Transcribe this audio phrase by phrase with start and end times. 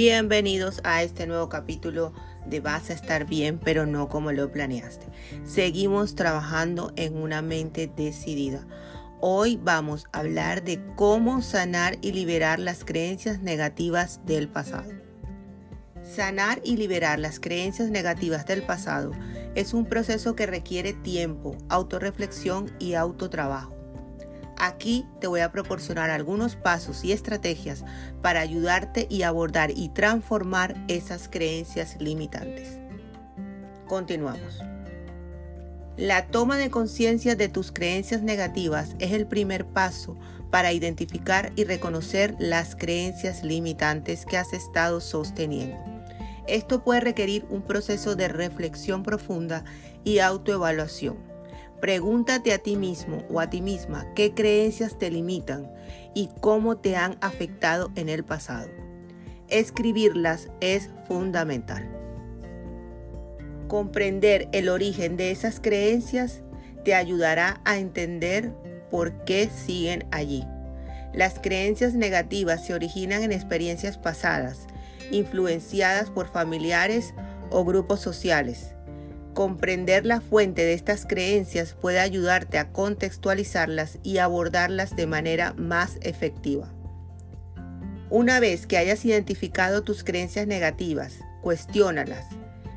[0.00, 2.12] Bienvenidos a este nuevo capítulo
[2.46, 5.08] de Vas a estar bien, pero no como lo planeaste.
[5.44, 8.64] Seguimos trabajando en una mente decidida.
[9.20, 14.92] Hoy vamos a hablar de cómo sanar y liberar las creencias negativas del pasado.
[16.04, 19.10] Sanar y liberar las creencias negativas del pasado
[19.56, 23.77] es un proceso que requiere tiempo, autorreflexión y autotrabajo.
[24.58, 27.84] Aquí te voy a proporcionar algunos pasos y estrategias
[28.22, 32.78] para ayudarte y abordar y transformar esas creencias limitantes.
[33.86, 34.60] Continuamos.
[35.96, 40.16] La toma de conciencia de tus creencias negativas es el primer paso
[40.50, 45.76] para identificar y reconocer las creencias limitantes que has estado sosteniendo.
[46.46, 49.64] Esto puede requerir un proceso de reflexión profunda
[50.04, 51.18] y autoevaluación.
[51.80, 55.70] Pregúntate a ti mismo o a ti misma qué creencias te limitan
[56.14, 58.68] y cómo te han afectado en el pasado.
[59.48, 61.88] Escribirlas es fundamental.
[63.68, 66.42] Comprender el origen de esas creencias
[66.84, 68.52] te ayudará a entender
[68.90, 70.44] por qué siguen allí.
[71.12, 74.66] Las creencias negativas se originan en experiencias pasadas
[75.10, 77.14] influenciadas por familiares
[77.50, 78.74] o grupos sociales.
[79.38, 85.98] Comprender la fuente de estas creencias puede ayudarte a contextualizarlas y abordarlas de manera más
[86.00, 86.74] efectiva.
[88.10, 92.26] Una vez que hayas identificado tus creencias negativas, cuestiónalas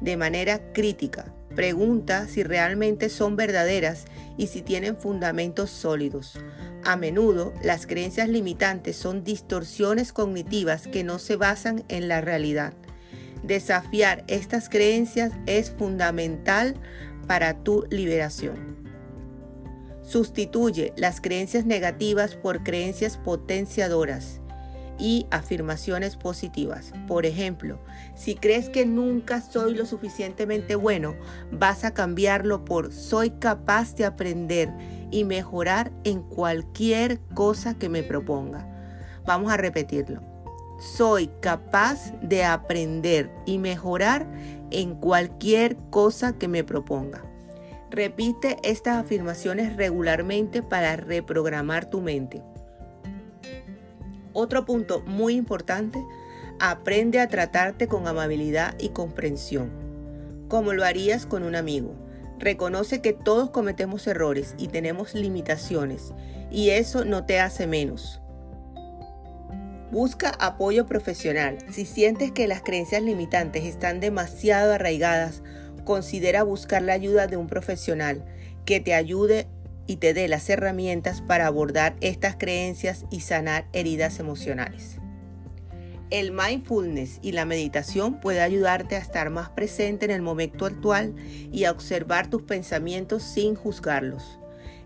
[0.00, 1.34] de manera crítica.
[1.56, 4.04] Pregunta si realmente son verdaderas
[4.38, 6.38] y si tienen fundamentos sólidos.
[6.84, 12.74] A menudo las creencias limitantes son distorsiones cognitivas que no se basan en la realidad.
[13.44, 16.76] Desafiar estas creencias es fundamental
[17.26, 18.78] para tu liberación.
[20.02, 24.40] Sustituye las creencias negativas por creencias potenciadoras
[24.98, 26.92] y afirmaciones positivas.
[27.06, 27.78] Por ejemplo,
[28.14, 31.14] si crees que nunca soy lo suficientemente bueno,
[31.52, 34.70] vas a cambiarlo por soy capaz de aprender
[35.10, 38.66] y mejorar en cualquier cosa que me proponga.
[39.26, 40.33] Vamos a repetirlo.
[40.78, 44.26] Soy capaz de aprender y mejorar
[44.70, 47.22] en cualquier cosa que me proponga.
[47.90, 52.42] Repite estas afirmaciones regularmente para reprogramar tu mente.
[54.32, 56.04] Otro punto muy importante,
[56.58, 59.70] aprende a tratarte con amabilidad y comprensión,
[60.48, 61.94] como lo harías con un amigo.
[62.40, 66.12] Reconoce que todos cometemos errores y tenemos limitaciones,
[66.50, 68.20] y eso no te hace menos.
[69.90, 71.58] Busca apoyo profesional.
[71.70, 75.42] Si sientes que las creencias limitantes están demasiado arraigadas,
[75.84, 78.24] considera buscar la ayuda de un profesional
[78.64, 79.46] que te ayude
[79.86, 84.98] y te dé las herramientas para abordar estas creencias y sanar heridas emocionales.
[86.10, 91.14] El mindfulness y la meditación puede ayudarte a estar más presente en el momento actual
[91.52, 94.38] y a observar tus pensamientos sin juzgarlos.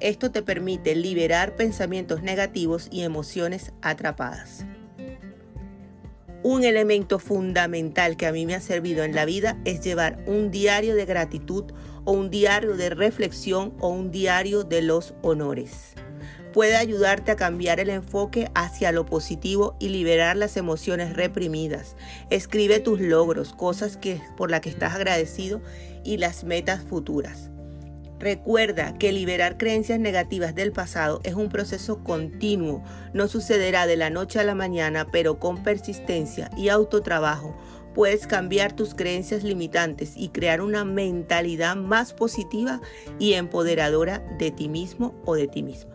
[0.00, 4.66] Esto te permite liberar pensamientos negativos y emociones atrapadas.
[6.44, 10.50] Un elemento fundamental que a mí me ha servido en la vida es llevar un
[10.50, 11.64] diario de gratitud
[12.04, 15.94] o un diario de reflexión o un diario de los honores.
[16.52, 21.96] Puede ayudarte a cambiar el enfoque hacia lo positivo y liberar las emociones reprimidas.
[22.28, 25.62] Escribe tus logros, cosas que, por las que estás agradecido
[26.04, 27.53] y las metas futuras.
[28.18, 32.82] Recuerda que liberar creencias negativas del pasado es un proceso continuo.
[33.12, 37.56] No sucederá de la noche a la mañana, pero con persistencia y autotrabajo
[37.94, 42.80] puedes cambiar tus creencias limitantes y crear una mentalidad más positiva
[43.18, 45.93] y empoderadora de ti mismo o de ti misma.